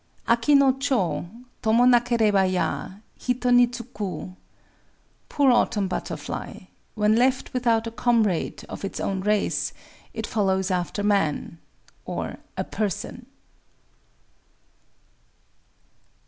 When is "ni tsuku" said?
3.51-4.33